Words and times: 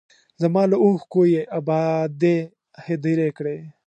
زما 0.41 0.63
له 0.71 0.77
اوښکو 0.83 1.21
یې 1.33 1.41
ابادې 1.57 2.37
هدیرې 2.85 3.29
کړې 3.37 3.57